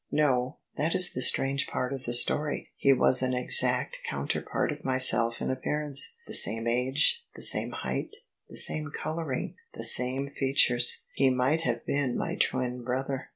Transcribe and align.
"No; 0.25 0.57
that 0.77 0.95
is 0.95 1.11
the 1.13 1.21
strange 1.21 1.67
part 1.67 1.93
of 1.93 2.05
the 2.05 2.13
story. 2.15 2.71
He 2.75 2.91
was 2.91 3.21
an 3.21 3.35
exact 3.35 4.01
coimterpart 4.09 4.71
of 4.75 4.83
myself 4.83 5.39
in 5.39 5.51
appearance— 5.51 6.13
the 6.25 6.33
same 6.33 6.65
age, 6.67 7.23
the 7.35 7.43
same 7.43 7.69
height, 7.69 8.15
the 8.49 8.57
same 8.57 8.89
colouring, 8.91 9.57
the 9.75 9.83
same 9.83 10.31
features. 10.39 11.05
He 11.13 11.29
might 11.29 11.61
have 11.61 11.85
been 11.85 12.17
my 12.17 12.33
twin 12.35 12.83
brother. 12.83 13.29